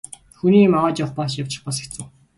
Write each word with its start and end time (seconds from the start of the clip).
Хүний 0.39 0.63
юм 0.67 0.73
аваад 0.79 1.01
явчих 1.43 1.61
бас 1.67 1.77
хэцүү. 1.83 2.03